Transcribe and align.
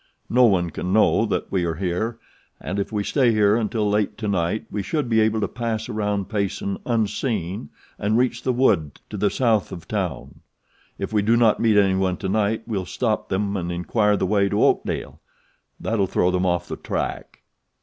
No 0.31 0.45
one 0.45 0.71
can 0.71 0.91
know 0.91 1.27
that 1.27 1.51
we 1.51 1.63
are 1.63 1.75
here 1.75 2.17
and 2.59 2.79
if 2.79 2.91
we 2.91 3.03
stay 3.03 3.31
here 3.31 3.55
until 3.55 3.87
late 3.87 4.17
to 4.17 4.27
night 4.27 4.65
we 4.71 4.81
should 4.81 5.07
be 5.07 5.19
able 5.19 5.39
to 5.41 5.47
pass 5.47 5.87
around 5.89 6.27
Payson 6.27 6.79
unseen 6.87 7.69
and 7.99 8.17
reach 8.17 8.41
the 8.41 8.51
wood 8.51 8.99
to 9.11 9.17
the 9.17 9.29
south 9.29 9.71
of 9.71 9.87
town. 9.87 10.39
If 10.97 11.13
we 11.13 11.21
do 11.21 11.37
meet 11.59 11.77
anyone 11.77 12.17
to 12.17 12.29
night 12.29 12.63
we'll 12.65 12.87
stop 12.87 13.29
them 13.29 13.55
and 13.55 13.71
inquire 13.71 14.17
the 14.17 14.25
way 14.25 14.49
to 14.49 14.63
Oakdale 14.63 15.21
that'll 15.79 16.07
throw 16.07 16.31
them 16.31 16.47
off 16.47 16.67
the 16.67 16.77
track." 16.77 17.43